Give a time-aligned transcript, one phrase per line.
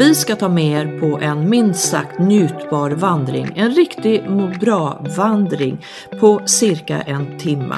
[0.00, 5.84] Vi ska ta med er på en minst sagt njutbar vandring, en riktig må bra-vandring
[6.20, 7.76] på cirka en timme.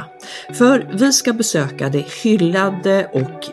[0.53, 3.47] För vi ska besöka det hyllade och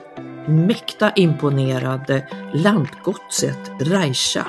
[0.47, 4.45] mäkta imponerade lantgodset Reisha.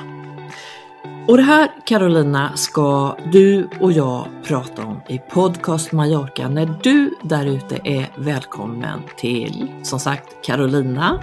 [1.29, 7.15] Och det här Carolina ska du och jag prata om i Podcast Mallorca när du
[7.23, 11.23] där ute är välkommen till, som sagt, Carolina.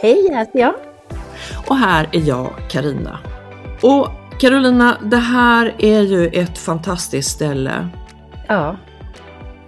[0.00, 0.87] Hej, här heter jag.
[1.66, 3.18] Och här är jag, Karina.
[3.82, 7.88] Och Carolina, det här är ju ett fantastiskt ställe.
[8.48, 8.76] Ja,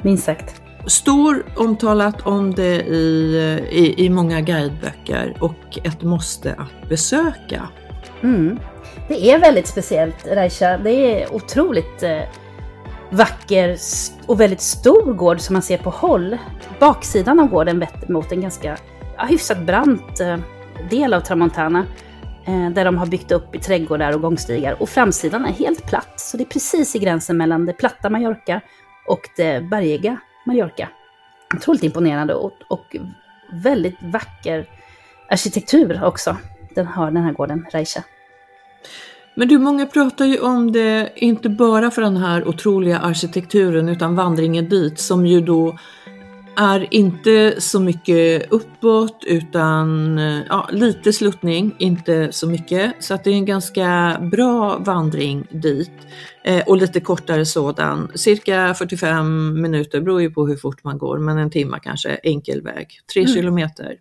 [0.02, 0.62] minst sagt.
[0.87, 3.37] Står omtalat om det i,
[3.71, 7.68] i, i många guideböcker och ett måste att besöka.
[8.23, 8.59] Mm.
[9.09, 10.79] Det är väldigt speciellt, Raisha.
[10.79, 12.21] Det är otroligt eh,
[13.10, 13.76] vacker
[14.26, 16.38] och väldigt stor gård som man ser på håll.
[16.79, 18.76] Baksidan av gården vetter mot en ganska
[19.16, 20.37] ja, hyfsat brant eh,
[20.91, 21.87] del av Tramontana
[22.46, 24.83] eh, där de har byggt upp i trädgårdar och gångstigar.
[24.83, 28.60] Och framsidan är helt platt, så det är precis i gränsen mellan det platta Mallorca
[29.07, 30.16] och det bergiga
[30.47, 30.88] Mallorca.
[31.57, 32.97] Otroligt imponerande och, och
[33.52, 34.66] väldigt vacker
[35.30, 36.37] arkitektur också.
[36.74, 38.02] Den har den här gården, Reisha.
[39.35, 44.16] Men du, många pratar ju om det, inte bara för den här otroliga arkitekturen utan
[44.16, 45.79] vandringen dit som ju då
[46.56, 52.92] är inte så mycket uppåt utan ja, lite sluttning, inte så mycket.
[52.98, 55.90] Så att det är en ganska bra vandring dit
[56.45, 58.10] eh, och lite kortare sådan.
[58.15, 62.62] Cirka 45 minuter, beror ju på hur fort man går, men en timme kanske, enkel
[62.62, 62.88] väg.
[63.12, 63.35] Tre mm.
[63.35, 63.96] kilometer.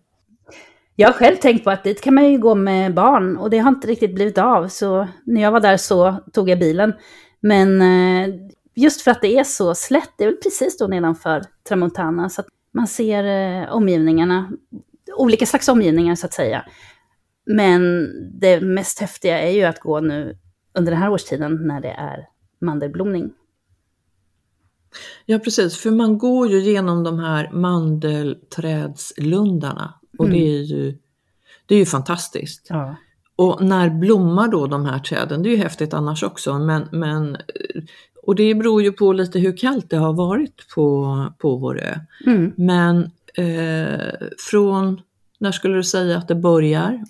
[0.96, 3.58] Jag har själv tänkt på att dit kan man ju gå med barn och det
[3.58, 4.68] har inte riktigt blivit av.
[4.68, 6.92] Så när jag var där så tog jag bilen.
[7.40, 8.34] Men eh,
[8.80, 12.28] just för att det är så slätt, det är väl precis då nedanför Tramontana.
[12.28, 12.42] Så
[12.72, 14.50] man ser eh, omgivningarna,
[15.16, 16.64] olika slags omgivningar så att säga.
[17.46, 18.08] Men
[18.40, 20.38] det mest häftiga är ju att gå nu
[20.74, 22.26] under den här årstiden när det är
[22.60, 23.32] mandelblomning.
[25.26, 30.38] Ja precis, för man går ju genom de här mandelträdslundarna och mm.
[30.38, 30.98] det är ju,
[31.66, 32.66] det är ju fantastiskt.
[32.68, 32.96] Ja.
[33.36, 35.42] Och när blommar då de här träden?
[35.42, 37.36] Det är ju häftigt annars också, men, men
[38.30, 41.94] och det beror ju på lite hur kallt det har varit på, på vår ö.
[42.26, 42.52] Mm.
[42.56, 45.00] Men eh, från,
[45.38, 47.04] när skulle du säga att det börjar?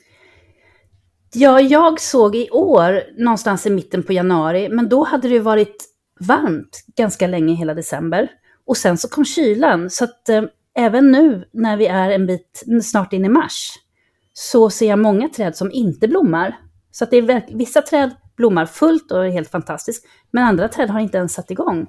[1.32, 5.84] Ja, jag såg i år någonstans i mitten på januari, men då hade det varit
[6.20, 8.28] varmt ganska länge hela december.
[8.66, 10.42] Och sen så kom kylan, så att eh,
[10.74, 13.72] även nu när vi är en bit snart in i mars
[14.32, 16.58] så ser jag många träd som inte blommar.
[16.90, 18.10] Så att det är vissa träd
[18.40, 21.86] blommar fullt och är helt fantastisk, men andra träd har inte ens satt igång.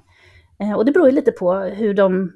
[0.60, 2.32] Eh, och det beror ju lite på hur de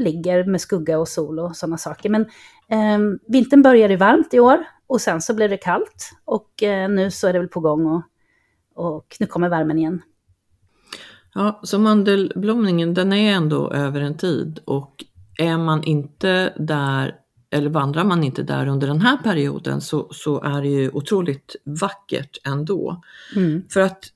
[0.00, 2.10] ligger med skugga och sol och sådana saker.
[2.10, 2.22] Men
[2.68, 2.98] eh,
[3.28, 7.28] vintern började varmt i år och sen så blev det kallt och eh, nu så
[7.28, 8.02] är det väl på gång och,
[8.74, 10.02] och nu kommer värmen igen.
[11.34, 15.04] Ja, så mandelblomningen den är ändå över en tid och
[15.38, 17.14] är man inte där
[17.54, 21.56] eller vandrar man inte där under den här perioden så, så är det ju otroligt
[21.64, 23.02] vackert ändå.
[23.36, 23.62] Mm.
[23.70, 24.12] För att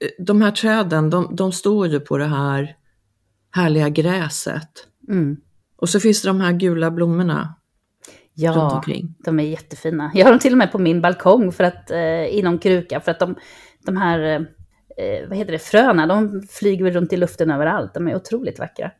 [0.00, 2.76] eh, de här träden, de, de, står ju på det här
[3.50, 4.70] härliga gräset.
[5.08, 5.36] Mm.
[5.76, 7.54] Och så finns det de här gula blommorna
[8.40, 8.82] Ja,
[9.24, 10.10] de är jättefina.
[10.14, 13.00] Jag har dem till och med på min balkong för att, eh, i någon kruka
[13.00, 13.34] för att de,
[13.84, 14.46] de här
[14.96, 17.94] eh, vad heter det, fröna, de flyger runt i luften överallt.
[17.94, 18.90] De är otroligt vackra.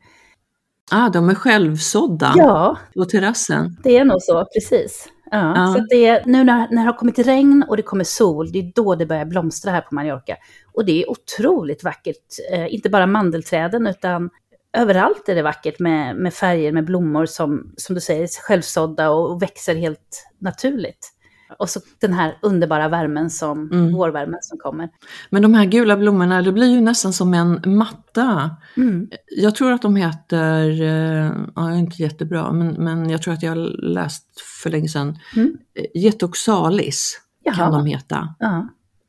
[0.91, 3.76] Ah, de är självsådda ja, på terrassen?
[3.82, 5.09] det är nog så, precis.
[5.31, 5.75] Ja, ja.
[5.75, 8.72] Så det, nu när, när det har kommit regn och det kommer sol, det är
[8.75, 10.37] då det börjar blomstra här på Mallorca.
[10.72, 14.31] Och det är otroligt vackert, eh, inte bara mandelträden utan
[14.77, 19.30] överallt är det vackert med, med färger, med blommor som, som du säger, självsådda och,
[19.30, 21.12] och växer helt naturligt.
[21.59, 23.92] Och så den här underbara värmen som, mm.
[23.92, 24.89] vårvärmen som kommer.
[25.30, 28.56] Men de här gula blommorna, det blir ju nästan som en matta.
[28.77, 29.09] Mm.
[29.36, 33.50] Jag tror att de heter, eh, ja, inte jättebra, men, men jag tror att jag
[33.50, 35.56] har läst för länge sedan, mm.
[35.95, 37.54] Getoxalis Jaha.
[37.54, 38.34] kan de heta.
[38.39, 38.68] Ja.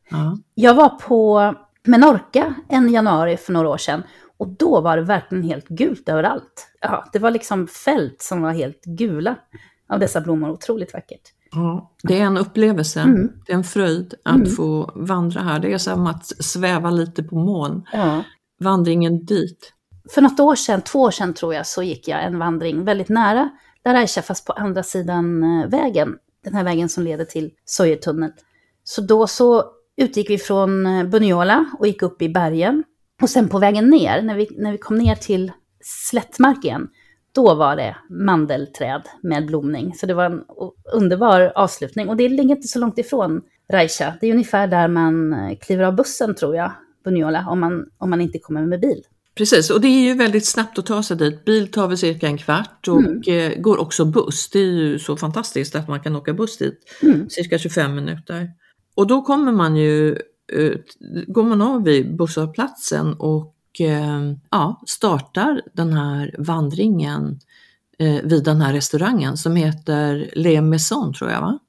[0.10, 0.38] Ja.
[0.56, 1.54] Jag var på
[1.84, 4.04] Menorca en januari för några år sedan
[4.38, 6.68] och då var det verkligen helt gult överallt.
[6.82, 9.36] Ja, det var liksom fält som var helt gula
[9.90, 11.22] av dessa blommor, otroligt vackert.
[11.52, 13.32] Ja, det är en upplevelse, mm.
[13.46, 14.50] det är en fröjd att mm.
[14.50, 15.60] få vandra här.
[15.60, 17.84] Det är som att sväva lite på moln.
[17.94, 18.24] Ja.
[18.60, 19.74] Vandringen dit.
[20.14, 23.10] för något år sedan, två år sedan tror jag, så gick jag en vandring väldigt
[23.10, 23.50] nära
[23.86, 26.16] Laraisha, fast på andra sidan eh, vägen.
[26.44, 28.34] Den här vägen som leder till Sojetunneln.
[28.84, 29.66] Så då så
[29.98, 32.84] utgick vi från eh, Buniola och gick upp i bergen.
[33.22, 35.52] Och sen på vägen ner, när vi, när vi kom ner till
[35.84, 36.88] slättmark igen,
[37.32, 39.94] då var det mandelträd med blomning.
[39.96, 40.44] Så det var en
[40.94, 42.10] underbar avslutning.
[42.10, 43.42] Och det ligger inte så långt ifrån
[43.72, 44.14] Raisha.
[44.22, 46.72] Det är ungefär där man eh, kliver av bussen tror jag,
[47.04, 49.04] Buniola, om man, om man inte kommer med bil.
[49.36, 51.46] Precis, och det är ju väldigt snabbt att ta sig dit.
[51.46, 53.22] Bil tar väl cirka en kvart och mm.
[53.28, 54.50] Eh, går också buss.
[54.50, 57.30] Det är ju så fantastiskt att man kan åka buss dit, mm.
[57.30, 58.50] cirka 25 minuter.
[58.96, 60.18] Och då kommer man ju,
[61.28, 63.56] går man av vid busshållplatsen och
[64.50, 67.40] ja, startar den här vandringen
[68.00, 71.60] eh, vid den här restaurangen som heter Le Maison tror jag va?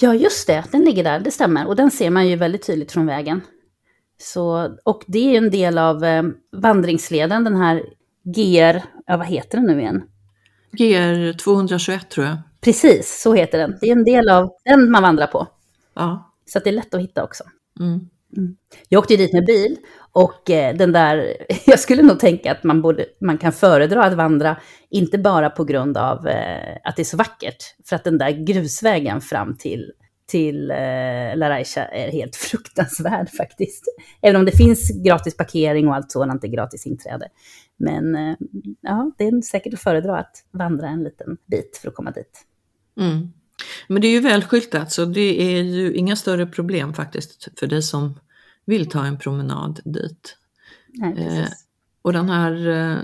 [0.00, 1.66] Ja just det, den ligger där, det stämmer.
[1.66, 3.40] Och den ser man ju väldigt tydligt från vägen.
[4.20, 6.22] Så, och det är en del av eh,
[6.52, 7.82] vandringsleden, den här
[8.22, 10.02] GR, ja vad heter den nu igen?
[10.72, 12.36] GR 221 tror jag.
[12.60, 13.78] Precis, så heter den.
[13.80, 15.46] Det är en del av den man vandrar på.
[15.94, 16.32] Ja.
[16.46, 17.44] Så det är lätt att hitta också.
[17.80, 18.08] Mm.
[18.36, 18.56] Mm.
[18.88, 19.76] Jag åkte dit med bil
[20.12, 21.36] och eh, den där,
[21.66, 24.56] jag skulle nog tänka att man, borde, man kan föredra att vandra,
[24.90, 28.30] inte bara på grund av eh, att det är så vackert, för att den där
[28.30, 29.92] grusvägen fram till,
[30.26, 33.84] till eh, Laraisha är helt fruktansvärd faktiskt.
[34.22, 37.28] Även om det finns gratis parkering och allt sådant, det är gratis inträde.
[37.78, 38.36] Men
[38.80, 42.44] ja, det är säkert att föredra att vandra en liten bit för att komma dit.
[43.00, 43.32] Mm.
[43.86, 47.82] Men det är ju välskyltat så det är ju inga större problem faktiskt för dig
[47.82, 48.20] som
[48.64, 50.36] vill ta en promenad dit.
[50.88, 51.48] Nej, eh,
[52.02, 52.98] och den här eh,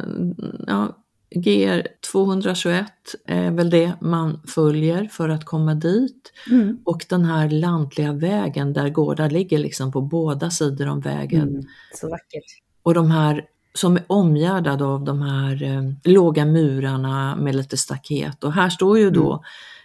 [0.67, 0.97] ja,
[1.31, 2.87] GR 221
[3.27, 6.33] är väl det man följer för att komma dit.
[6.51, 6.79] Mm.
[6.85, 11.49] Och den här lantliga vägen där gårdar ligger liksom på båda sidor om vägen.
[11.49, 11.63] Mm.
[11.95, 12.45] Så vackert.
[12.83, 18.45] Och de här som är omgärdade av de här eh, låga murarna med lite staket.
[18.45, 19.45] Och här står ju då mm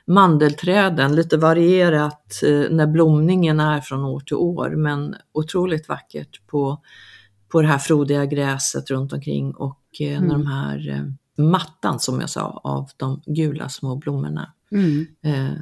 [0.09, 6.81] mandelträden, lite varierat eh, när blomningen är från år till år, men otroligt vackert på,
[7.51, 10.27] på det här frodiga gräset runt omkring och eh, mm.
[10.27, 14.53] när de här eh, mattan som jag sa av de gula små blommorna.
[14.71, 15.05] Mm.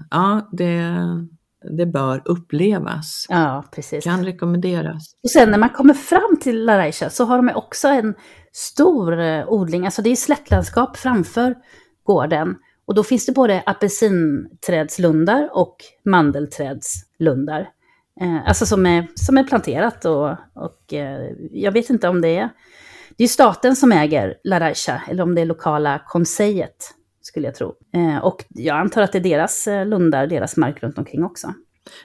[0.09, 0.95] Ja, det,
[1.77, 3.25] det bör upplevas.
[3.29, 4.03] Ja, precis.
[4.03, 5.15] Kan rekommenderas.
[5.23, 8.13] Och sen när man kommer fram till Laraisha så har de också en
[8.51, 11.55] stor odling, alltså det är slättlandskap framför
[12.03, 12.55] gården.
[12.87, 15.75] Och då finns det både apelsinträdslundar och
[16.05, 17.69] mandelträdslundar.
[18.21, 22.37] Eh, alltså som är, som är planterat och, och eh, jag vet inte om det
[22.37, 22.49] är...
[23.17, 27.55] Det är staten som äger La Raixa, eller om det är lokala konsejet, skulle jag
[27.55, 27.75] tro.
[27.93, 31.53] Eh, och jag antar att det är deras eh, lundar, deras mark runt omkring också.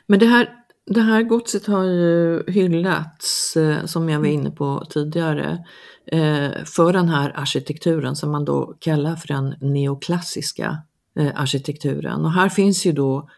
[0.07, 0.49] Men det här,
[0.87, 5.65] det här godset har ju hyllats, eh, som jag var inne på tidigare,
[6.07, 10.79] Eh, för den här arkitekturen som man då kallar för den neoklassiska
[11.19, 12.25] eh, arkitekturen.
[12.25, 13.29] Och här finns ju då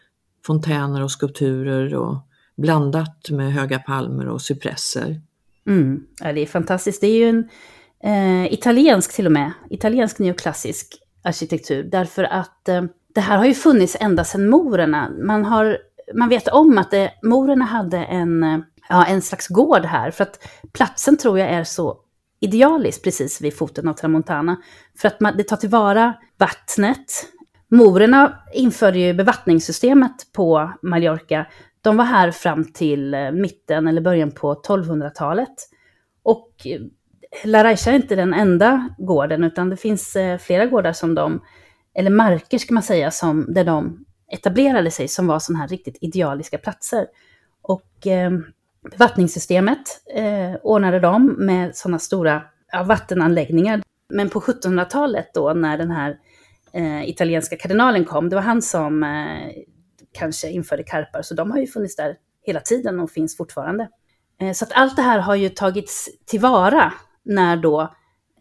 [0.45, 2.17] fontäner och skulpturer och
[2.57, 5.21] blandat med höga palmer och cypresser.
[5.67, 6.03] Mm.
[6.21, 7.01] Ja, det är fantastiskt.
[7.01, 7.49] Det är ju en
[8.03, 11.83] eh, italiensk till och med, italiensk neoklassisk arkitektur.
[11.83, 12.83] Därför att eh,
[13.15, 15.11] det här har ju funnits ända sedan morerna.
[15.23, 15.77] Man, har,
[16.13, 20.11] man vet om att det, morerna hade en, ja, en slags gård här.
[20.11, 21.99] För att platsen tror jag är så
[22.39, 24.61] idealisk, precis vid foten av Tramontana.
[24.97, 27.05] För att man, det tar tillvara vattnet.
[27.67, 31.45] Morerna införde ju bevattningssystemet på Mallorca.
[31.81, 35.55] De var här fram till eh, mitten eller början på 1200-talet.
[36.23, 36.81] Och eh,
[37.43, 41.41] La Raicha är inte den enda gården, utan det finns eh, flera gårdar som de,
[41.93, 45.97] eller marker ska man säga, som, där de etablerade sig, som var sådana här riktigt
[46.01, 47.07] idealiska platser.
[47.61, 48.31] Och eh,
[48.91, 52.41] Bevattningssystemet eh, ordnade de med sådana stora
[52.71, 53.81] ja, vattenanläggningar.
[54.09, 56.17] Men på 1700-talet då när den här
[56.73, 59.63] eh, italienska kardinalen kom, det var han som eh,
[60.11, 63.89] kanske införde karpar, så de har ju funnits där hela tiden och finns fortfarande.
[64.41, 67.81] Eh, så att allt det här har ju tagits tillvara när då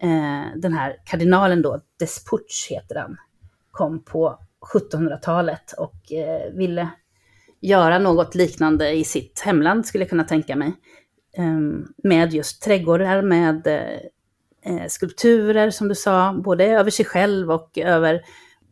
[0.00, 3.16] eh, den här kardinalen då, Despuch heter han,
[3.70, 6.88] kom på 1700-talet och eh, ville
[7.60, 10.72] göra något liknande i sitt hemland, skulle jag kunna tänka mig.
[11.36, 17.50] Ehm, med just trädgårdar, med eh, eh, skulpturer, som du sa, både över sig själv
[17.50, 18.22] och över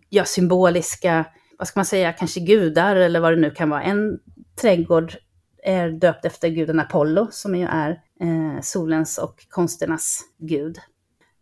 [0.09, 1.25] ja, symboliska,
[1.59, 3.83] vad ska man säga, kanske gudar eller vad det nu kan vara.
[3.83, 4.19] En
[4.61, 5.15] trädgård
[5.63, 10.79] är döpt efter guden Apollo, som ju är eh, solens och konsternas gud.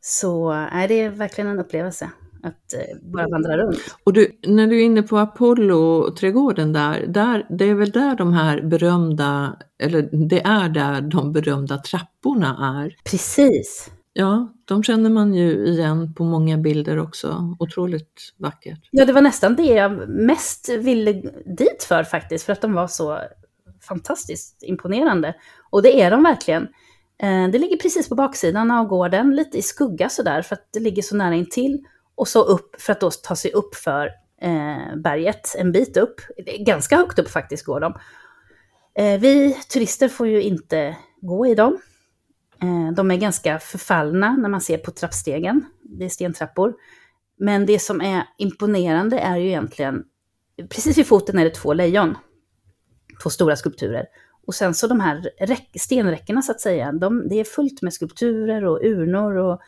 [0.00, 2.10] Så är det är verkligen en upplevelse
[2.42, 3.78] att eh, bara vandra runt.
[4.04, 8.32] Och du, när du är inne på Apollo-trädgården där, där, det är väl där de
[8.32, 12.96] här berömda, eller det är där de berömda trapporna är?
[13.04, 13.90] Precis.
[14.12, 17.56] Ja, de känner man ju igen på många bilder också.
[17.58, 18.88] Otroligt vackert.
[18.90, 21.12] Ja, det var nästan det jag mest ville
[21.58, 23.18] dit för faktiskt, för att de var så
[23.88, 25.34] fantastiskt imponerande.
[25.70, 26.62] Och det är de verkligen.
[27.22, 30.80] Eh, det ligger precis på baksidan av gården, lite i skugga sådär, för att det
[30.80, 31.84] ligger så nära intill.
[32.20, 34.06] Och så upp för att då ta sig upp för
[34.40, 36.20] eh, berget, en bit upp.
[36.58, 37.94] Ganska högt upp faktiskt går de.
[38.94, 41.78] Eh, vi turister får ju inte gå i dem.
[42.62, 45.64] Eh, de är ganska förfallna när man ser på trappstegen.
[45.82, 46.74] Det är stentrappor.
[47.38, 50.04] Men det som är imponerande är ju egentligen,
[50.68, 52.16] precis vid foten är det två lejon.
[53.22, 54.06] Två stora skulpturer.
[54.46, 55.30] Och sen så de här
[55.78, 59.60] stenräckena så att säga, de, det är fullt med skulpturer och urnor och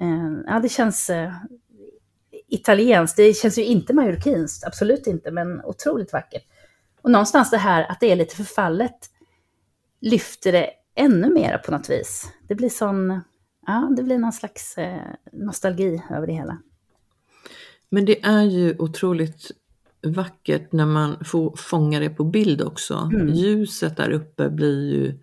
[0.00, 1.32] eh, ja, det känns eh,
[2.48, 3.16] italienskt.
[3.16, 6.44] Det känns ju inte majorkinskt, absolut inte, men otroligt vackert.
[7.02, 8.98] Och någonstans det här att det är lite förfallet
[10.00, 12.32] lyfter det ännu mer på något vis.
[12.48, 13.20] Det blir sån,
[13.66, 15.02] ja, det blir någon slags eh,
[15.32, 16.58] nostalgi över det hela.
[17.90, 19.50] Men det är ju otroligt
[20.06, 22.94] vackert när man får fånga det på bild också.
[22.94, 23.28] Mm.
[23.28, 25.20] Ljuset där uppe blir ju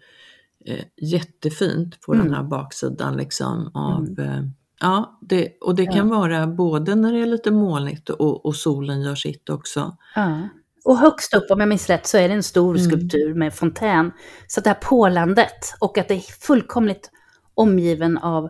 [0.66, 2.26] eh, jättefint på mm.
[2.26, 4.52] den här baksidan liksom av mm.
[4.80, 5.92] Ja, det, och det ja.
[5.92, 9.98] kan vara både när det är lite molnigt och, och solen gör sitt också.
[10.16, 10.50] Ja.
[10.86, 12.90] Och högst upp, om jag minns rätt, så är det en stor mm.
[12.90, 14.12] skulptur med fontän.
[14.48, 17.12] Så det här pålandet och att det är fullkomligt
[17.54, 18.50] omgiven av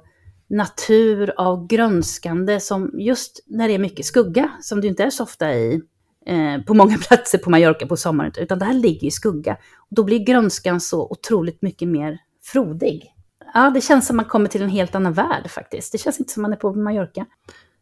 [0.50, 5.24] natur, av grönskande som just när det är mycket skugga, som det inte är så
[5.24, 5.82] ofta i
[6.26, 9.54] eh, på många platser på Mallorca på sommaren, utan det här ligger i skugga.
[9.78, 13.15] Och då blir grönskan så otroligt mycket mer frodig.
[13.58, 15.92] Ja, det känns som man kommer till en helt annan värld faktiskt.
[15.92, 17.26] Det känns inte som man är på Mallorca.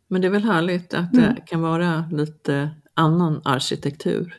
[0.08, 1.36] Men det är väl härligt att mm.
[1.36, 4.36] det kan vara lite annan arkitektur.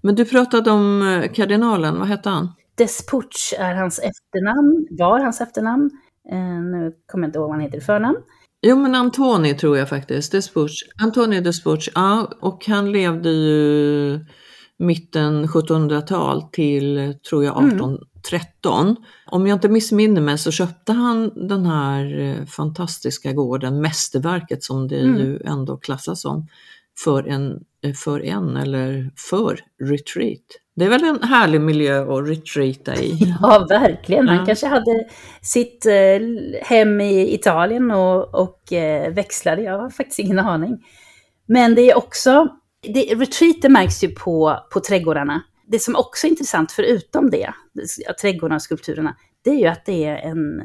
[0.00, 2.52] Men du pratade om eh, kardinalen, vad hette han?
[2.74, 5.90] Despuch är hans efternamn, var hans efternamn.
[6.30, 8.18] Eh, nu kommer jag inte ihåg vad han heter i förnamn.
[8.66, 10.84] Jo men Antoni tror jag faktiskt, Despuch.
[11.02, 14.20] Antonio Despuch, ja och han levde ju
[14.78, 17.90] mitten 1700-tal till, tror jag, 1813.
[17.90, 18.00] Mm.
[19.26, 24.88] Om jag inte missminner mig så köpte han den här eh, fantastiska gården, mästerverket som
[24.88, 25.20] det mm.
[25.20, 26.48] ju ändå klassas som,
[27.04, 30.40] för en, eh, för en eller för retreat.
[30.76, 33.34] Det är väl en härlig miljö att retreata i?
[33.42, 34.28] Ja, verkligen.
[34.28, 34.46] Han ja.
[34.46, 35.04] kanske hade
[35.42, 35.92] sitt eh,
[36.62, 38.62] hem i Italien och, och
[39.10, 39.62] växlade.
[39.62, 40.84] Jag har faktiskt ingen aning.
[41.46, 42.48] Men det är också,
[42.80, 45.42] det, retreat märks ju på, på trädgårdarna.
[45.66, 47.52] Det som också är intressant, förutom det,
[48.20, 50.62] trädgårdarna och skulpturerna, det är ju att det är en,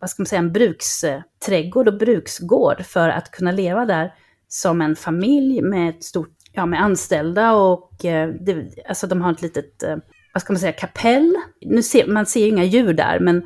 [0.00, 4.14] vad ska man säga, en bruksträdgård och bruksgård för att kunna leva där
[4.48, 9.32] som en familj med ett stort, ja med anställda och eh, det, alltså de har
[9.32, 9.96] ett litet, eh,
[10.34, 11.34] vad ska man säga, kapell.
[11.60, 13.42] Nu ser, man ser ju inga djur där, men eh,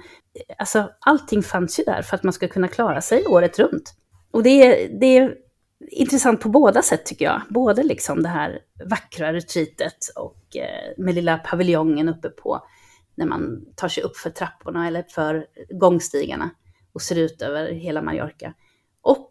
[0.59, 3.95] alltså allting fanns ju där för att man ska kunna klara sig året runt.
[4.31, 5.35] Och det det är
[5.89, 7.43] intressant på båda sätt tycker jag.
[7.51, 12.67] Både liksom det här vackra retreatet och eh, med lilla paviljongen uppe på
[13.15, 16.51] när man tar sig upp för trapporna eller för gångstigarna
[16.93, 18.55] och ser ut över hela Mallorca.
[19.03, 19.31] Och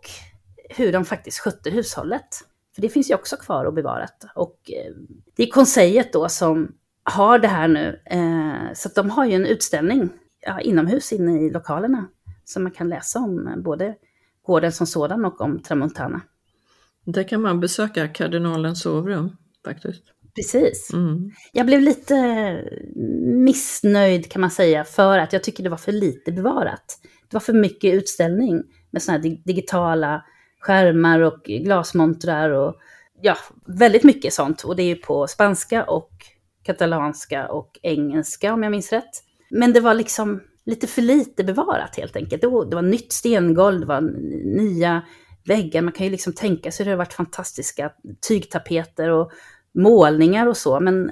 [0.69, 2.27] hur de faktiskt skötte hushållet.
[2.75, 4.25] För det finns ju också kvar och bevarat.
[4.35, 4.93] Och eh,
[5.35, 6.71] det är konsejet då som
[7.03, 8.01] har det här nu.
[8.05, 12.07] Eh, så att de har ju en utställning ja, inomhus inne i lokalerna
[12.45, 13.95] som man kan läsa om eh, både
[14.45, 16.21] gården som sådan och om Tramontana.
[17.05, 20.03] Där kan man besöka kardinalens sovrum faktiskt.
[20.35, 20.93] Precis.
[20.93, 21.31] Mm.
[21.51, 22.15] Jag blev lite
[23.25, 26.99] missnöjd kan man säga för att jag tycker det var för lite bevarat.
[27.29, 30.25] Det var för mycket utställning med sådana här digitala
[30.59, 32.75] skärmar och glasmontrar och
[33.21, 34.63] ja, väldigt mycket sånt.
[34.63, 36.11] Och det är ju på spanska och
[36.63, 39.23] katalanska och engelska om jag minns rätt.
[39.49, 42.41] Men det var liksom lite för lite bevarat helt enkelt.
[42.41, 44.01] Det var, det var nytt stengolv, det var
[44.57, 45.01] nya
[45.45, 45.81] väggar.
[45.81, 47.91] Man kan ju liksom tänka sig det har varit fantastiska
[48.27, 49.31] tygtapeter och
[49.73, 50.79] målningar och så.
[50.79, 51.11] Men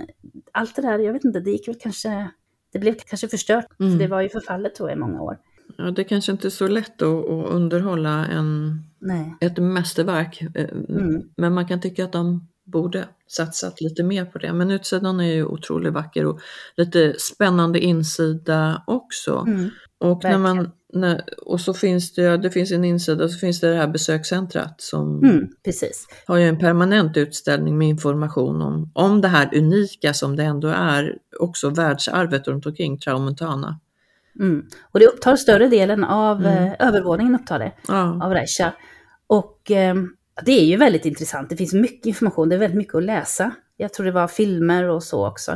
[0.51, 2.31] allt det där, jag vet inte, det gick väl kanske,
[2.73, 3.65] det blev kanske förstört.
[3.79, 3.91] Mm.
[3.91, 5.37] För det var ju förfallet tror jag i många år.
[5.77, 8.79] Ja, det är kanske inte är så lätt att, att underhålla en,
[9.41, 10.41] ett mästerverk.
[10.41, 11.21] Eh, mm.
[11.37, 14.53] Men man kan tycka att de borde satsat lite mer på det.
[14.53, 16.39] Men utsidan är ju otroligt vacker och
[16.75, 19.45] lite spännande insida också.
[19.47, 19.69] Mm.
[20.01, 23.59] Och, när man, när, och så finns det, det finns en insida och så finns
[23.59, 26.07] det det här besökscentrat som mm, precis.
[26.25, 30.67] har ju en permanent utställning med information om, om det här unika som det ändå
[30.67, 33.79] är, också världsarvet runt omkring Tramontana.
[34.39, 34.65] Mm.
[34.81, 36.63] Och det upptar större delen av mm.
[36.63, 38.25] eh, övervåningen, upptar det, ja.
[38.25, 38.73] av Reisha.
[39.27, 39.95] Och eh,
[40.45, 43.51] det är ju väldigt intressant, det finns mycket information, det är väldigt mycket att läsa.
[43.77, 45.51] Jag tror det var filmer och så också.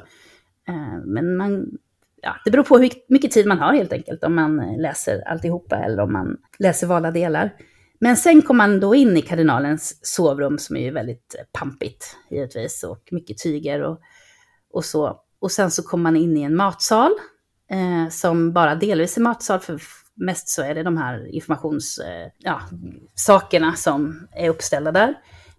[0.67, 1.77] Eh, men man,
[2.25, 5.75] ja, det beror på hur mycket tid man har helt enkelt, om man läser alltihopa
[5.75, 7.53] eller om man läser valda delar.
[7.99, 12.83] Men sen kom man då in i kardinalens sovrum som är ju väldigt pampigt givetvis
[12.83, 13.99] och mycket tyger och,
[14.73, 15.19] och så.
[15.39, 17.11] Och sen så kom man in i en matsal
[17.71, 19.81] eh, som bara delvis är matsal, för
[20.13, 25.13] mest så är det de här informationssakerna eh, ja, som är uppställda där.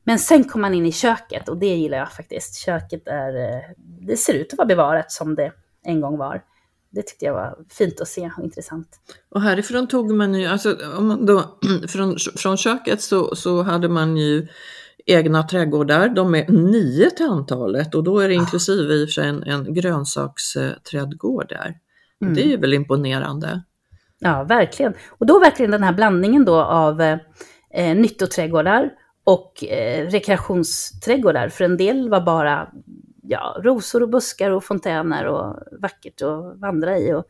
[0.05, 2.57] Men sen kom man in i köket och det gillar jag faktiskt.
[2.57, 6.43] Köket är, eh, det ser ut att vara bevarat som det en gång var.
[6.91, 8.89] Det tyckte jag var fint att se och intressant.
[9.29, 13.89] Och härifrån tog man ju, alltså om man då, från, från köket så, så hade
[13.89, 14.49] man ju
[15.07, 16.09] egna trädgårdar.
[16.09, 19.43] De är nio till antalet och då är det inklusive i och för sig en,
[19.43, 21.75] en grönsaksträdgård där.
[22.23, 22.35] Mm.
[22.35, 23.63] Det är ju väl imponerande.
[24.19, 24.95] Ja, verkligen.
[25.09, 28.91] Och då verkligen den här blandningen då av eh, nyttoträdgårdar
[29.25, 31.49] och eh, rekreationsträdgårdar.
[31.49, 32.69] För en del var bara
[33.29, 37.13] ja, rosor och buskar och fontäner och vackert att vandra i.
[37.13, 37.27] Och,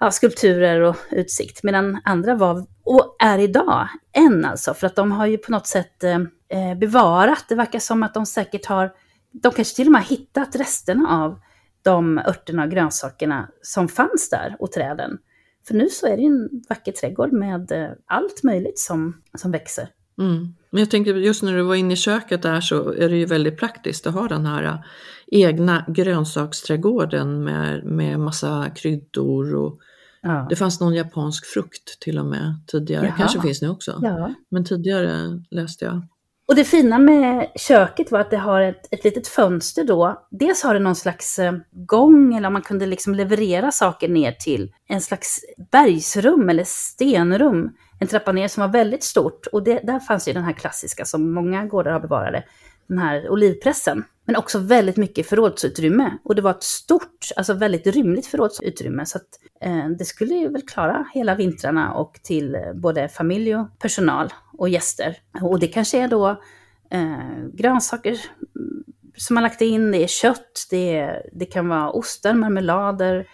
[0.00, 1.62] ja, skulpturer och utsikt.
[1.62, 4.74] Medan andra var, och är idag, än alltså.
[4.74, 8.14] För att de har ju på något sätt eh, eh bevarat, det verkar som att
[8.14, 8.92] de säkert har,
[9.32, 11.40] de kanske till och med har hittat resterna av
[11.82, 15.18] de örterna och grönsakerna som fanns där och träden.
[15.66, 19.88] För nu så är det en vacker trädgård med eh, allt möjligt som, som växer.
[20.22, 20.54] Mm.
[20.70, 23.26] Men jag tänkte just när du var inne i köket där så är det ju
[23.26, 24.78] väldigt praktiskt att ha den här äh,
[25.26, 29.78] egna grönsaksträdgården med, med massa kryddor och
[30.22, 30.46] ja.
[30.50, 33.06] det fanns någon japansk frukt till och med tidigare.
[33.06, 33.16] Jaha.
[33.18, 33.98] Kanske finns nu också.
[34.02, 34.34] Ja.
[34.48, 36.02] Men tidigare läste jag.
[36.48, 40.26] Och det fina med köket var att det har ett, ett litet fönster då.
[40.30, 44.72] Dels har det någon slags äh, gång eller man kunde liksom leverera saker ner till
[44.88, 45.40] en slags
[45.72, 47.70] bergsrum eller stenrum
[48.02, 49.46] en trappa ner som var väldigt stort.
[49.46, 52.44] Och det, där fanns ju den här klassiska som många gårdar har bevarade,
[52.86, 54.04] den här olivpressen.
[54.24, 56.18] Men också väldigt mycket förrådsutrymme.
[56.24, 59.06] Och det var ett stort, alltså väldigt rymligt förrådsutrymme.
[59.06, 59.28] Så att
[59.60, 64.32] eh, det skulle ju väl klara hela vintrarna och till eh, både familj och personal
[64.58, 65.16] och gäster.
[65.42, 66.28] Och det kanske är då
[66.90, 68.10] eh, grönsaker
[68.56, 68.84] mm,
[69.16, 73.28] som man lagt in, det är kött, det, är, det kan vara ostar, marmelader,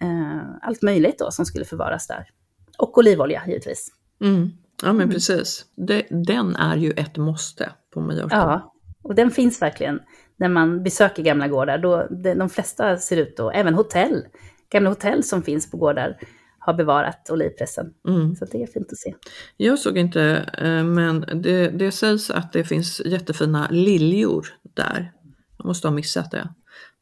[0.00, 2.30] eh, allt möjligt då som skulle förvaras där.
[2.78, 3.90] Och olivolja givetvis.
[4.20, 4.50] Mm.
[4.82, 5.10] Ja men mm.
[5.10, 5.64] precis.
[5.76, 8.36] Det, den är ju ett måste på Mallorca.
[8.36, 10.00] Ja, och den finns verkligen
[10.36, 11.78] när man besöker gamla gårdar.
[11.78, 14.24] Då, de flesta ser ut då, även hotell,
[14.70, 16.18] gamla hotell som finns på gårdar
[16.58, 17.92] har bevarat olivpressen.
[18.08, 18.36] Mm.
[18.36, 19.14] Så det är fint att se.
[19.56, 20.22] Jag såg inte,
[20.58, 25.12] eh, men det, det sägs att det finns jättefina liljor där.
[25.58, 26.48] Jag måste ha missat det.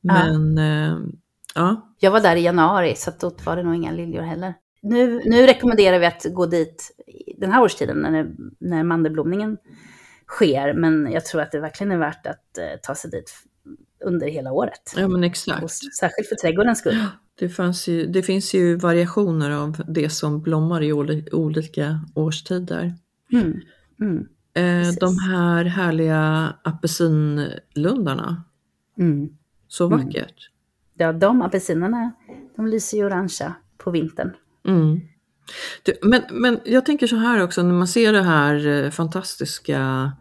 [0.00, 0.92] Men ja.
[0.92, 0.98] Äh,
[1.54, 1.94] ja.
[1.98, 5.46] Jag var där i januari så då var det nog inga liljor heller nu, nu
[5.46, 6.96] rekommenderar vi att gå dit
[7.36, 9.58] den här årstiden när, när mandelblomningen
[10.26, 10.74] sker.
[10.74, 13.32] Men jag tror att det verkligen är värt att eh, ta sig dit
[14.04, 14.94] under hela året.
[14.96, 15.62] Ja men exakt.
[15.62, 17.04] Och särskilt för trädgårdens skull.
[17.38, 20.92] Det, ju, det finns ju variationer av det som blommar i
[21.32, 22.94] olika årstider.
[23.32, 23.60] Mm.
[24.00, 24.28] Mm.
[24.54, 28.44] Eh, de här härliga apelsinlundarna.
[28.98, 29.28] Mm.
[29.68, 29.98] Så mm.
[29.98, 30.50] vackert.
[30.94, 32.12] Ja, de apelsinerna,
[32.56, 34.30] de lyser ju orangea på vintern.
[34.68, 35.00] Mm.
[35.82, 40.12] Du, men, men jag tänker så här också, när man ser det här eh, fantastiska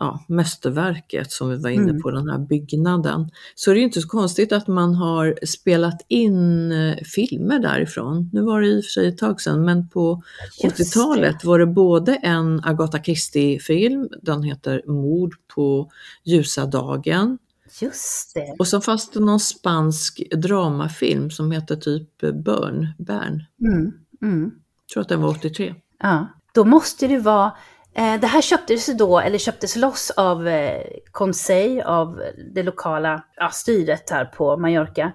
[0.00, 2.02] ja, mästerverket som vi var inne mm.
[2.02, 6.04] på, den här byggnaden, så är det ju inte så konstigt att man har spelat
[6.08, 8.30] in eh, filmer därifrån.
[8.32, 10.22] Nu var det i och för sig ett tag sedan, men på
[10.62, 15.90] 80-talet var det både en Agatha Christie-film, den heter Mord på
[16.24, 17.38] ljusa dagen,
[17.82, 18.54] Just det.
[18.58, 23.44] Och så fanns det någon spansk dramafilm som heter typ Burn, Bern.
[23.60, 24.50] Mm, mm.
[24.86, 25.74] Jag tror att den var 83.
[26.02, 27.56] Ja, då måste det vara
[27.94, 32.22] eh, det här köptes då, eller köptes loss av eh, Conseil, av
[32.54, 35.12] det lokala ja, styret här på Mallorca,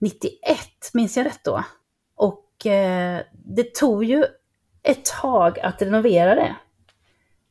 [0.00, 0.32] 91,
[0.92, 1.64] minns jag rätt då?
[2.16, 4.24] Och eh, det tog ju
[4.82, 6.56] ett tag att renovera det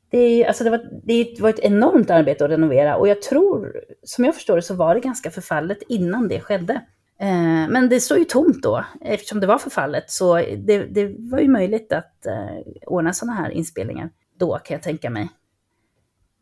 [0.09, 4.25] det, alltså det, var, det var ett enormt arbete att renovera och jag tror, som
[4.25, 6.73] jag förstår det, så var det ganska förfallet innan det skedde.
[7.19, 10.11] Eh, men det stod ju tomt då, eftersom det var förfallet.
[10.11, 14.83] Så det, det var ju möjligt att eh, ordna sådana här inspelningar då, kan jag
[14.83, 15.29] tänka mig.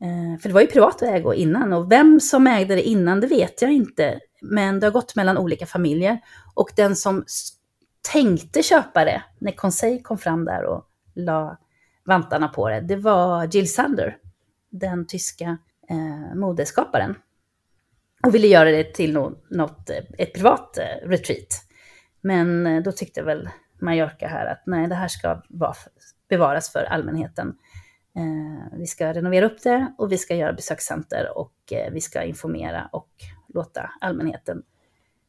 [0.01, 3.27] Eh, för det var ju privat ägo innan och vem som ägde det innan, det
[3.27, 4.19] vet jag inte.
[4.41, 6.19] Men det har gått mellan olika familjer.
[6.53, 7.25] Och den som
[8.13, 11.57] tänkte köpa det, när Conseil kom fram där och la
[12.05, 14.17] vantarna på det, det var Jill Sander,
[14.69, 15.57] den tyska
[15.89, 17.15] eh, modeskaparen.
[18.23, 19.13] Och ville göra det till
[19.49, 21.47] något, eh, ett privat eh, retreat.
[22.21, 23.49] Men eh, då tyckte väl
[23.81, 25.75] Mallorca här att nej, det här ska vara,
[26.29, 27.57] bevaras för allmänheten.
[28.15, 32.23] Eh, vi ska renovera upp det och vi ska göra besökscenter och eh, vi ska
[32.23, 33.09] informera och
[33.47, 34.63] låta allmänheten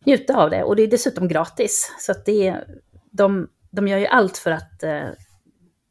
[0.07, 0.63] njuta av det.
[0.63, 1.95] Och det är dessutom gratis.
[1.99, 2.67] Så att det är,
[3.11, 5.09] de, de gör ju allt för att eh,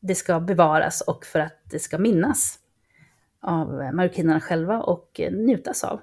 [0.07, 2.59] det ska bevaras och för att det ska minnas
[3.41, 5.99] av marockinerna själva och njutas av,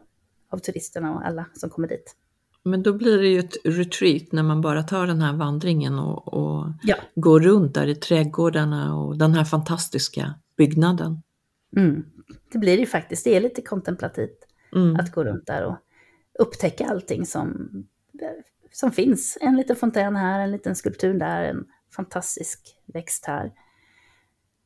[0.51, 2.17] av turisterna och alla som kommer dit.
[2.65, 6.35] Men då blir det ju ett retreat när man bara tar den här vandringen och,
[6.35, 6.97] och Ja.
[7.15, 11.23] går runt där i trädgårdarna och den här fantastiska byggnaden.
[11.77, 12.05] Mm.
[12.53, 14.97] Det blir det ju faktiskt, det är lite kontemplativt Mm.
[14.97, 15.77] att gå runt där och
[16.39, 17.69] upptäcka allting som,
[18.73, 19.39] som finns.
[19.41, 21.65] En liten fontän här, en liten skulptur där, en
[21.97, 23.53] fantastisk växt här.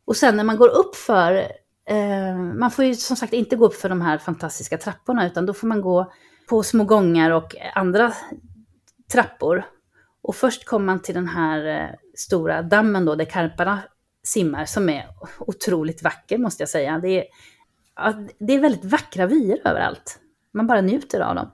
[0.07, 1.33] Och sen när man går upp för,
[1.88, 5.47] eh, man får ju som sagt inte gå upp för de här fantastiska trapporna, utan
[5.47, 6.12] då får man gå
[6.49, 8.12] på små gångar och andra
[9.12, 9.64] trappor.
[10.23, 13.83] Och först kommer man till den här eh, stora dammen då, där karparna
[14.23, 15.07] simmar, som är
[15.38, 16.99] otroligt vacker måste jag säga.
[16.99, 17.25] Det är,
[17.97, 20.19] ja, det är väldigt vackra vyer överallt.
[20.53, 21.51] Man bara njuter av dem.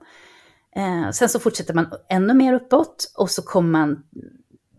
[0.75, 4.03] Eh, sen så fortsätter man ännu mer uppåt och så kommer man,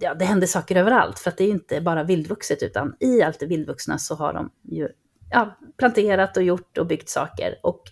[0.04, 3.40] ja det händer saker överallt för att det är inte bara vildvuxet utan i allt
[3.40, 4.88] det vildvuxna så har de ju
[5.30, 7.54] ja, planterat och gjort och byggt saker.
[7.62, 7.82] Och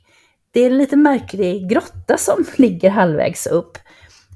[0.50, 3.78] det är en lite märklig grotta som ligger halvvägs upp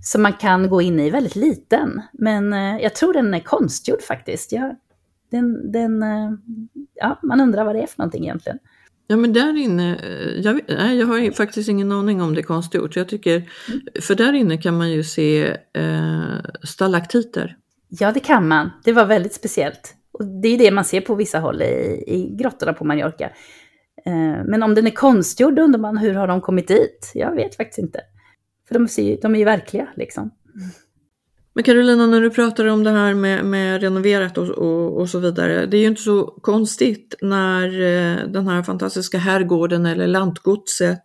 [0.03, 2.03] som man kan gå in i, väldigt liten.
[2.13, 4.53] Men eh, jag tror den är konstgjord faktiskt.
[4.53, 4.77] Jag,
[5.31, 6.31] den, den, eh,
[6.95, 8.59] ja, man undrar vad det är för någonting egentligen.
[9.07, 12.43] Ja men där inne, eh, jag, nej, jag har faktiskt ingen aning om det är
[12.43, 12.97] konstgjort.
[12.97, 13.51] Jag tycker,
[14.01, 17.57] för där inne kan man ju se eh, stalaktiter.
[17.89, 18.71] Ja, det kan man.
[18.85, 19.95] Det var väldigt speciellt.
[20.13, 23.25] Och det är det man ser på vissa håll i, i grottorna på Mallorca.
[24.07, 27.11] Eh, men om den är konstgjord undrar man hur har de kommit dit?
[27.15, 28.01] Jag vet faktiskt inte.
[28.69, 30.31] För de, ser, ju- de är ju verkliga liksom.
[31.55, 35.19] Men Carolina, när du pratar om det här med, med renoverat och, och, och så
[35.19, 41.03] vidare, det är ju inte så konstigt när eh, den här fantastiska herrgården eller lantgodset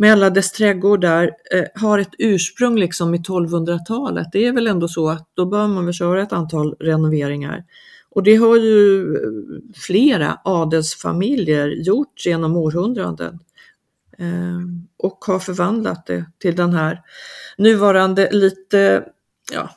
[0.00, 4.26] med alla dess trädgårdar eh, har ett ursprung liksom i 1200-talet.
[4.32, 7.64] Det är väl ändå så att då bör man väl köra ett antal renoveringar.
[8.10, 9.20] Och det har ju eh,
[9.74, 13.38] flera adelsfamiljer gjort genom århundraden.
[14.18, 14.60] Eh,
[14.96, 17.00] och har förvandlat det till den här
[17.58, 19.04] nuvarande lite
[19.52, 19.70] ja,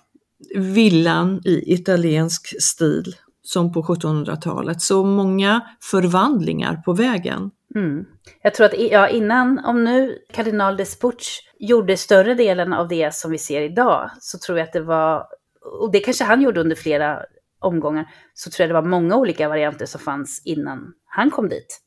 [0.56, 4.82] villan i italiensk stil som på 1700-talet.
[4.82, 7.52] Så många förvandlingar på vägen.
[7.76, 8.06] Mm.
[8.42, 13.32] Jag tror att ja, innan, om nu kardinal Despuch gjorde större delen av det som
[13.32, 15.26] vi ser idag, så tror jag att det var,
[15.82, 17.20] och det kanske han gjorde under flera
[17.60, 21.80] omgångar, så tror jag det var många olika varianter som fanns innan han kom dit.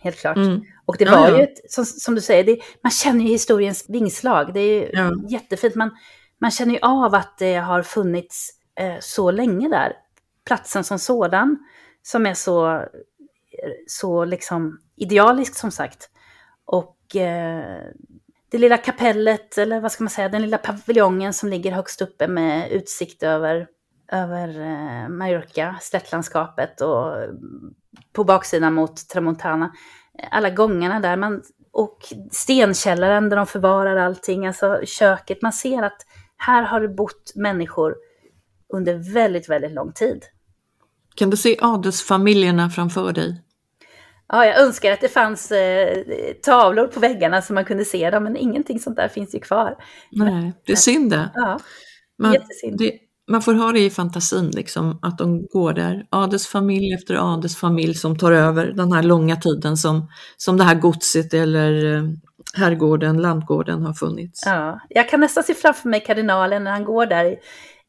[0.00, 0.36] Helt klart.
[0.36, 0.60] Mm.
[0.86, 1.36] Och det Ja, var ja.
[1.38, 4.54] ju, ett, som, som du säger, det, man känner ju historiens vingslag.
[4.54, 5.10] Det är ju Ja.
[5.30, 5.74] jättefint.
[5.74, 5.90] Man,
[6.40, 9.92] man känner ju av att det har funnits eh, så länge där.
[10.44, 11.58] Platsen som sådan,
[12.02, 12.84] som är så,
[13.86, 16.10] så liksom idealisk som sagt.
[16.64, 17.84] Och eh,
[18.50, 22.28] det lilla kapellet, eller vad ska man säga, den lilla paviljongen som ligger högst uppe
[22.28, 23.66] med utsikt över,
[24.12, 27.16] över eh, Mallorca, slättlandskapet och
[28.12, 29.72] på baksidan mot Tramontana.
[30.30, 31.98] Alla gångarna där, man, och
[32.30, 35.42] stenkällaren där de förvarar allting, alltså köket.
[35.42, 37.96] Man ser att här har det bott människor
[38.74, 40.24] under väldigt, väldigt lång tid.
[41.14, 43.40] Kan du se adelsfamiljerna framför dig?
[44.28, 46.04] Ja, jag önskar att det fanns eh,
[46.42, 49.76] tavlor på väggarna så man kunde se dem, men ingenting sånt där finns ju kvar.
[50.12, 51.30] Nej, det är synd det.
[51.34, 51.58] Ja,
[52.18, 52.36] Man,
[52.78, 56.06] det man får ha det i fantasin, liksom, att de går där.
[56.10, 61.34] Adelsfamilj efter adelsfamilj som tar över den här långa tiden som, som det här godset
[61.34, 62.02] eller eh,
[62.54, 64.42] herrgården, lantgården har funnits.
[64.46, 67.38] Ja, jag kan nästan se framför mig kardinalen när han går där i,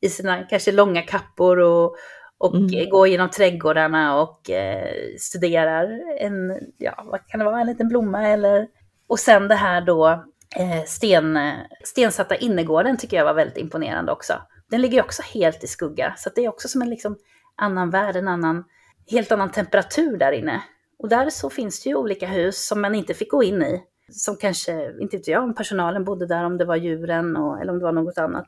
[0.02, 1.96] i sina kanske långa kappor och,
[2.38, 2.80] och Mm.
[2.80, 7.88] eh, går genom trädgårdarna och eh, studerar en, ja vad kan det vara, en liten
[7.88, 8.68] blomma eller...
[9.08, 10.08] Och sen det här då,
[10.56, 11.40] eh, sten,
[11.84, 14.34] stensatta innergården tycker jag var väldigt imponerande också.
[14.70, 17.18] Den ligger också helt i skugga, så det är också som en liksom
[17.56, 18.64] annan värld, en annan,
[19.12, 20.64] helt annan temperatur där inne.
[21.00, 23.84] Och där så finns det ju olika hus som man inte fick gå in i.
[24.12, 27.72] Som kanske, inte vet jag om personalen bodde där, om det var djuren och, eller
[27.74, 28.46] om det var något annat.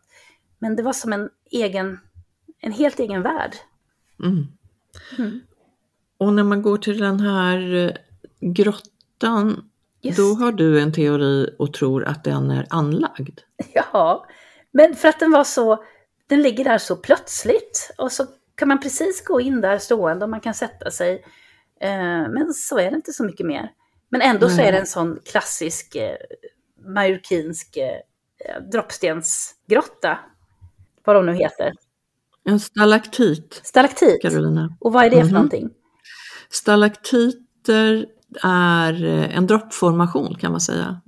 [0.59, 1.99] Men det var som en egen,
[2.61, 3.51] en helt egen värld.
[4.23, 4.47] Mm.
[5.17, 5.41] Mm.
[6.17, 7.91] Och när man går till den här eh,
[8.39, 9.69] grottan,
[10.01, 10.17] Just.
[10.17, 13.39] då har du en teori och tror att den är anlagd.
[13.73, 14.25] Ja,
[14.71, 15.83] men för att den var så,
[16.27, 18.25] den ligger där så plötsligt och så
[18.55, 21.25] kan man precis gå in där stående och man kan sätta sig.
[21.81, 23.71] Eh, men så är det inte så mycket mer.
[24.09, 26.15] Men ändå så är det en sån klassisk eh,
[26.85, 27.77] majorkinsk
[28.71, 30.19] droppstensgrotta.
[31.05, 31.73] Vad de nu heter.
[32.47, 34.21] En stalaktit, Stalaktit.
[34.21, 34.77] Carolina.
[34.79, 35.33] Och vad är det för Mhm.
[35.33, 35.69] någonting?
[36.49, 38.05] Stalaktiter
[38.43, 41.01] är eh, en droppformation kan man säga.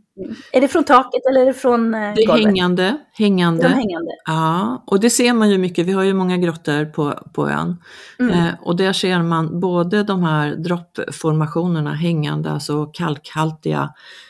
[0.54, 2.46] Är det från taket eller är det från eh, Det är golvet?
[2.46, 3.64] hängande, hängande.
[3.64, 4.12] De hängande.
[4.26, 5.86] Ja, och det ser man ju mycket.
[5.86, 7.78] Vi har ju många grottor på, på ön.
[8.20, 8.32] Mm.
[8.40, 13.90] Eh, och där ser man både de här droppformationerna hängande, alltså kalkhaltiga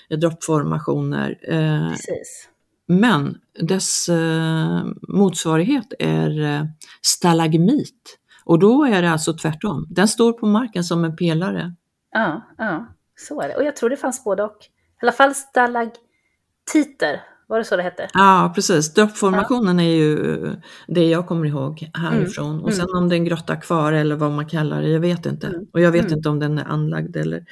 [0.09, 1.29] eh, droppformationer.
[1.47, 2.48] Eh, Precis.
[2.89, 6.63] Men dess eh, motsvarighet är eh,
[7.01, 8.19] stalagmit.
[8.45, 9.87] Och då är det alltså tvärtom.
[9.89, 11.73] Den står på marken som en pelare.
[12.11, 12.87] Ja, ja,
[13.27, 13.55] så är det.
[13.55, 14.57] Och jag tror det fanns både och.
[14.61, 18.07] I alla fall stalagtiter, var det så det hette?
[18.13, 18.93] Ja, precis.
[18.93, 20.35] Droppformationen är ju
[20.87, 22.51] det jag kommer ihåg härifrån.
[22.51, 24.99] Mm, Och sen om det är en grotta kvar eller vad man kallar det, jag
[24.99, 25.47] vet inte.
[25.47, 26.17] Mm, Och jag vet mm.
[26.17, 27.45] inte om den är anlagd eller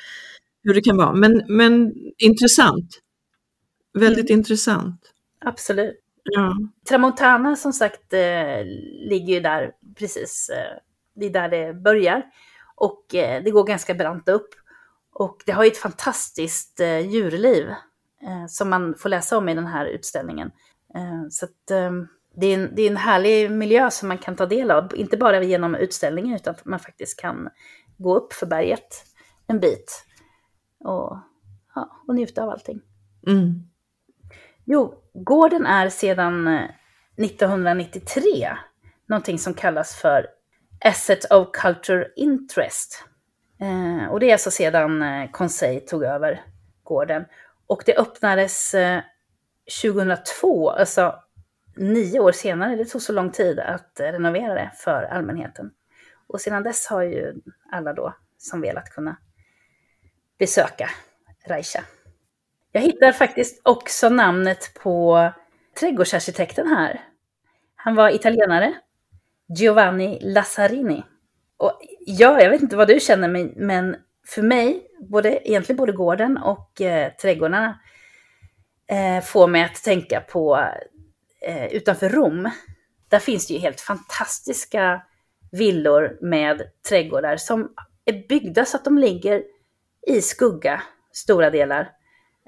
[0.63, 1.13] hur det kan vara.
[1.13, 2.99] Men, men intressant.
[3.93, 4.39] Väldigt Mm.
[4.39, 5.01] intressant.
[5.39, 6.03] Absolut.
[6.23, 6.55] Ja.
[6.89, 8.63] Tramontana som sagt eh,
[9.09, 10.77] ligger ju där precis, eh,
[11.15, 12.23] det är där det börjar.
[12.75, 14.49] Och eh, det går ganska brant upp.
[15.11, 17.67] Och det har ju ett fantastiskt eh, djurliv
[18.21, 20.51] eh, som man får läsa om i den här utställningen.
[20.95, 21.67] Eh, så att,
[22.35, 25.17] det, är en, det är en härlig miljö som man kan ta del av, inte
[25.17, 27.49] bara genom utställningen utan att man faktiskt kan
[27.97, 29.05] gå upp för berget
[29.47, 30.05] en bit
[30.79, 31.17] och,
[31.75, 32.81] ja, och njuta av allting.
[33.27, 33.69] Mm.
[34.65, 36.69] Jo, gården är sedan eh,
[37.17, 38.57] 1993
[39.07, 40.27] någonting som kallas för
[40.85, 43.03] Asset of Culture Interest.
[43.59, 46.41] Eh, och det är alltså sedan eh, Conseil tog över
[46.83, 47.25] gården.
[47.67, 49.01] Och det öppnades eh,
[49.83, 51.15] 2002, alltså
[51.75, 52.75] nio år senare.
[52.75, 55.71] Det tog så lång tid att eh, renovera det för allmänheten.
[56.27, 57.33] Och sedan dess har ju
[57.71, 59.17] alla då som velat kunna
[60.39, 60.89] besöka
[61.45, 61.83] Reicha.
[62.77, 65.29] Jag hittar faktiskt också namnet på
[65.79, 67.01] trädgårdsarkitekten här.
[67.75, 68.73] Han var italienare,
[69.57, 71.03] Giovanni Lazzarini.
[71.57, 73.95] Och ja, jag vet inte vad du känner, men- men
[74.27, 77.79] för mig, både, egentligen både gården och eh, trädgårdarna,
[78.87, 80.59] eh, får mig att tänka på
[81.41, 82.49] eh, utanför Rom.
[83.09, 85.01] Där finns det ju helt fantastiska
[85.51, 87.71] villor med trädgårdar som
[88.05, 89.43] är byggda så att de ligger
[90.07, 90.81] i skugga
[91.13, 91.91] stora delar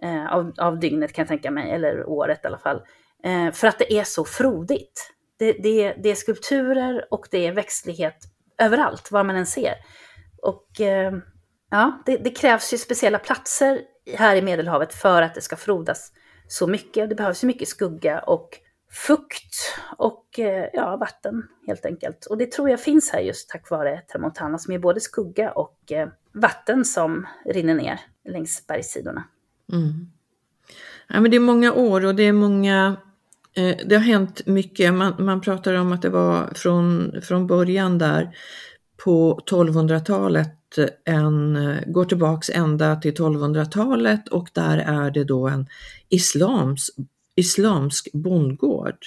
[0.01, 2.81] eh, av, av dygnet kan jag tänka mig, eller året i alla fall.
[3.23, 5.11] Eh, för att det är så frodigt.
[5.37, 8.17] Det, det, det är skulpturer och det är växtlighet
[8.57, 9.73] överallt, var man än ser.
[10.41, 11.13] Och eh,
[11.71, 13.81] ja, det, det krävs ju speciella platser
[14.15, 16.11] här i Medelhavet för att det ska frodas
[16.47, 17.09] så mycket.
[17.09, 18.59] Det behövs ju mycket skugga och
[18.91, 22.25] fukt och eh, ja, vatten helt enkelt.
[22.25, 25.91] Och det tror jag finns här just tack vare Tramontana som är både skugga och
[25.91, 29.23] eh, vatten som rinner ner längs bergssidorna.
[29.71, 30.11] Mm.
[31.07, 32.97] Ja, men det är många år och det är många
[33.53, 34.93] eh, det har hänt mycket.
[34.93, 38.35] Man, man pratar om att det var från, från början där
[39.03, 40.55] på 1200-talet
[41.05, 45.67] en, eh, går tillbaks ända till 1200-talet och där är det då en
[46.09, 46.89] islams,
[47.35, 48.97] islamsk bondgård.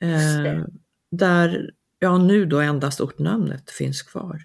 [0.00, 0.64] Eh,
[1.10, 4.44] där, ja nu då endast ortnamnet finns kvar.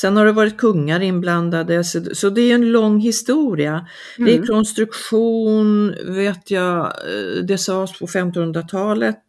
[0.00, 3.86] Sen har det varit kungar inblandade, så, så det är en lång historia.
[4.16, 4.46] Det är Mm.
[4.46, 9.22] konstruktion, vet jag, eh, det sades på 1500-talet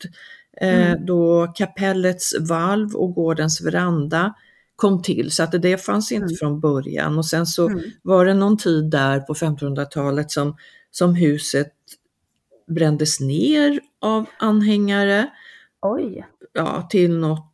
[0.61, 1.05] eh, Mm.
[1.05, 4.33] då kapellets valv och gårdens veranda
[4.75, 6.35] kom till, så att det fanns inte Mm.
[6.39, 7.17] från början.
[7.17, 7.81] Och sen så Mm.
[8.01, 10.55] var det någon tid där på 1500-talet som,
[10.91, 11.71] som huset
[12.67, 15.27] brändes ner av anhängare
[15.81, 17.48] Oj, ja, till något,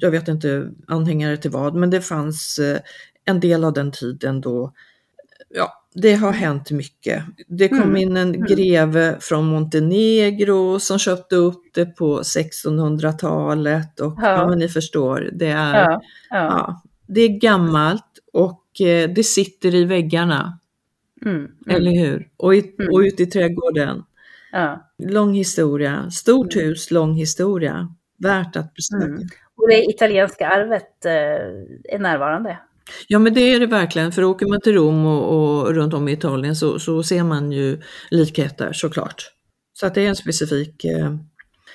[0.00, 2.78] jag vet inte anhängare till vad, men det fanns eh,
[3.24, 4.72] en del av den tiden då,
[5.54, 7.24] ja, det har hänt mycket.
[7.48, 8.46] Det kom Mm, in en mm.
[8.46, 14.28] greve från Montenegro som köpte upp det på 1600-talet och ja.
[14.28, 14.54] Ja.
[14.54, 16.82] ni förstår, det är, ja, ja.
[17.06, 20.58] det är gammalt och eh, det sitter i väggarna,
[21.24, 21.36] Mm.
[21.36, 21.50] Mm.
[21.66, 22.28] eller hur?
[22.36, 22.92] Och, i, Mm.
[22.92, 24.02] och ute i trädgården.
[24.98, 27.94] Lång historia, stort hus, lång historia.
[28.22, 29.04] Värt att besöka.
[29.04, 29.28] Mm.
[29.56, 32.58] Och det italienska arvet eh, är närvarande.
[33.08, 36.08] Ja men det är det verkligen, för åker man till Rom och, och runt om
[36.08, 37.80] i Italien så, så ser man ju
[38.10, 39.30] likheter såklart.
[39.72, 41.12] Så att det är en specifik eh,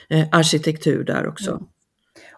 [0.10, 1.52] eh, arkitektur där också.
[1.52, 1.64] Mm.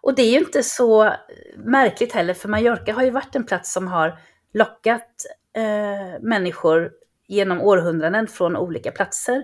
[0.02, 1.14] Och det är ju inte så
[1.58, 4.20] märkligt heller, för Mallorca har ju varit en plats som har
[4.54, 5.12] lockat
[5.56, 6.92] eh, människor
[7.28, 9.44] genom århundraden från olika platser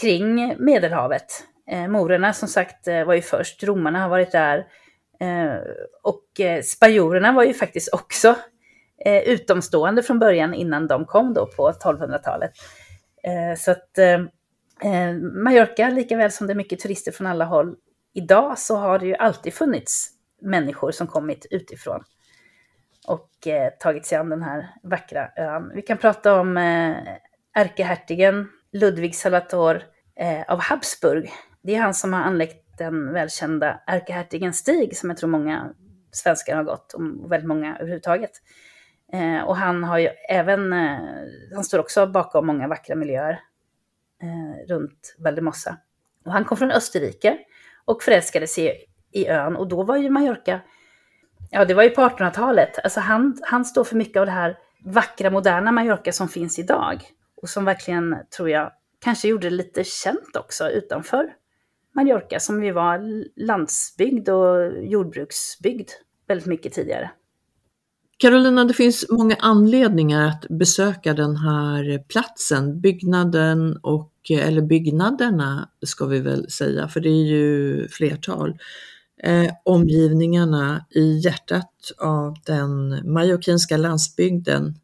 [0.00, 1.44] kring Medelhavet.
[1.70, 4.66] Eh, morerna som sagt eh, var ju först, romarna har varit där
[5.20, 5.54] eh,
[6.02, 8.36] och eh, spanjorerna var ju faktiskt också
[9.26, 12.50] utomstående från början innan de kom då på 1200-talet.
[13.58, 13.98] Så att
[14.82, 17.76] eh, Mallorca, lika väl som det är mycket turister från alla håll,
[18.14, 22.04] idag så har det ju alltid funnits människor som kommit utifrån
[23.06, 25.72] och eh, tagit sig an den här vackra ön.
[25.74, 26.96] Vi kan prata om eh,
[27.54, 29.82] ärkehertigen Ludvig Salvator
[30.16, 31.30] eh, av Habsburg.
[31.62, 35.74] Det är han som har anlagt den välkända ärkehertigen Stig, som jag tror många
[36.12, 38.30] svenskar har gått, och väldigt många överhuvudtaget.
[39.12, 40.98] Eh, och han har ju även, eh,
[41.54, 43.40] han står också bakom många vackra miljöer
[44.22, 45.76] eh, runt Valdemossa.
[46.24, 47.38] Och han kom från Österrike
[47.84, 50.60] och förälskade sig i ön och då var ju Mallorca,
[51.50, 54.58] ja det var ju på 1800-talet, alltså han, han står för mycket av det här
[54.84, 57.02] vackra moderna Mallorca som finns idag.
[57.42, 61.32] Och som verkligen, tror jag, kanske gjorde det lite känt också utanför
[61.92, 65.88] Mallorca som vi var landsbygd och jordbruksbygd
[66.28, 67.10] väldigt mycket tidigare.
[68.18, 76.06] Carolina, det finns många anledningar att besöka den här platsen, byggnaden och, eller byggnaderna ska
[76.06, 78.58] vi väl säga, för det är ju flertal.
[79.22, 84.74] Eh, omgivningarna i hjärtat av den majorkinska landsbygden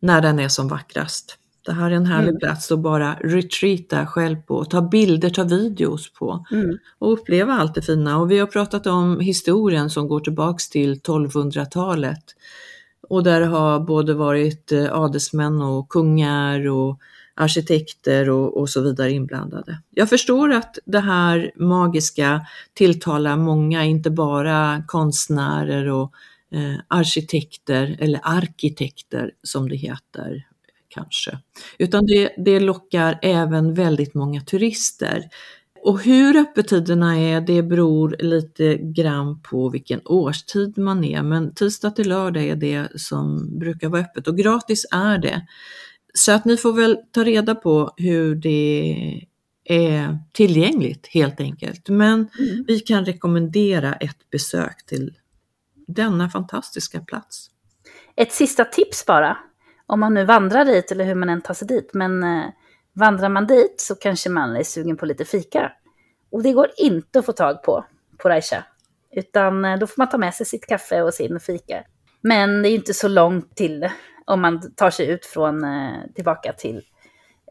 [0.00, 1.38] när den är som vackrast.
[1.66, 2.40] Det här är en härlig mm.
[2.40, 6.78] plats att bara retreata själv på, ta bilder, ta videos på mm.
[6.98, 8.18] och uppleva allt det fina.
[8.18, 12.24] Och vi har pratat om historien som går tillbaks till 1200-talet
[13.08, 17.00] och där har både varit eh, adelsmän och kungar och
[17.34, 19.78] arkitekter och, och, så vidare inblandade.
[19.90, 26.12] Jag förstår att det här magiska tilltalar många, inte bara konstnärer och
[26.52, 30.46] eh, arkitekter eller arkitekter som det heter
[30.96, 31.38] kanske,
[31.78, 35.22] utan det, det lockar även väldigt många turister.
[35.82, 41.90] Och hur öppettiderna är, det beror lite grann på vilken årstid man är, men tisdag
[41.90, 45.46] till lördag är det som brukar vara öppet och gratis är det.
[46.14, 49.26] Så att ni får väl ta reda på hur det
[49.64, 51.88] är tillgängligt helt enkelt.
[51.88, 52.64] Men mm.
[52.66, 55.14] vi kan rekommendera ett besök till
[55.86, 57.50] denna fantastiska plats.
[58.16, 59.38] Ett sista tips bara,
[59.86, 61.90] om man nu vandrar dit eller hur man än tar sig dit.
[61.94, 62.44] Men eh,
[62.92, 65.72] vandrar man dit så kanske man är sugen på lite fika.
[66.30, 67.84] Och det går inte att få tag på
[68.18, 68.64] på Raisha.
[69.12, 71.84] Utan eh, då får man ta med sig sitt kaffe och sin fika.
[72.20, 73.88] Men det är inte så långt till
[74.24, 76.82] om man tar sig ut från eh, tillbaka till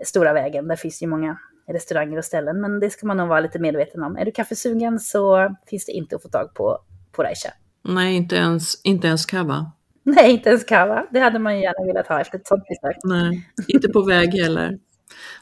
[0.05, 0.67] Stora vägen.
[0.67, 4.03] Där finns ju många restauranger och ställen, men det ska man nog vara lite medveten
[4.03, 4.17] om.
[4.17, 6.79] Är du kaffesugen så finns det inte att få tag på
[7.11, 7.49] på Raisha.
[7.83, 9.71] Nej, inte ens, inte ens kava.
[10.15, 11.05] Nej, inte ens kava.
[11.11, 12.97] Det hade man ju gärna velat ha efter ett sånt besök.
[13.03, 14.77] Nej, inte på väg heller.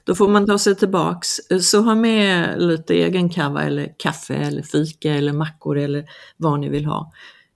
[0.04, 1.28] Då får man ta sig tillbaks.
[1.62, 6.06] Så ha med lite egen kava eller kaffe eller fika eller mackor eller
[6.38, 7.12] vad ni vill ha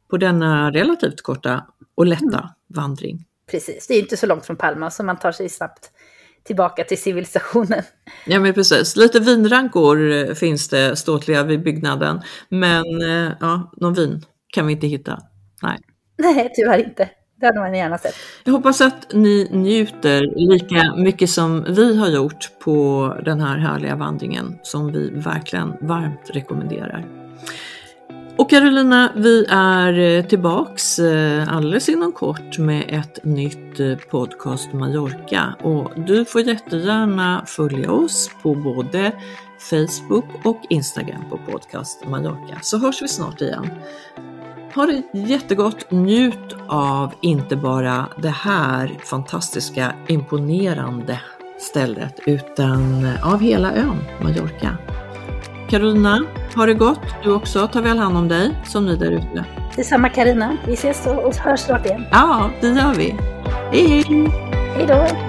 [0.09, 1.65] på denna relativt korta
[1.95, 2.49] och lätta mm.
[2.67, 3.25] vandring.
[3.51, 5.91] Precis, det är inte så långt från Palma så man tar sig snabbt
[6.43, 7.83] tillbaka till civilisationen.
[8.25, 13.93] Ja men precis, lite vinrankor eh, finns det ståtliga vid byggnaden men eh, ja, någon
[13.93, 15.19] vin kan vi inte hitta.
[15.63, 15.79] Nej.
[16.17, 17.09] Nej, tyvärr inte.
[17.39, 18.15] Det hade man gärna sett.
[18.43, 23.95] Jag hoppas att ni njuter lika mycket som vi har gjort på den här härliga
[23.95, 27.05] vandringen som vi verkligen varmt rekommenderar.
[28.37, 34.73] Och Carolina, vi är eh, tillbaks eh, alldeles inom kort med ett nytt eh, podcast
[34.73, 39.11] Mallorca och du får jättegärna följa oss på både
[39.59, 43.69] Facebook och Instagram på podcast Mallorca så hörs vi snart igen.
[44.77, 51.19] Ha det jättegott, njut av inte bara det här fantastiska, imponerande
[51.59, 54.77] stället utan av hela ön Mallorca.
[55.69, 56.19] Carolina,
[56.55, 57.67] ha det gott du också.
[57.67, 59.45] Ta väl hand om dig som ni där ute.
[59.75, 60.57] Detsamma Karina.
[60.67, 62.03] Vi ses och hörs snart igen.
[62.11, 63.15] Ja, det gör vi.
[63.71, 64.31] Hej hej!
[64.75, 65.26] Hej då!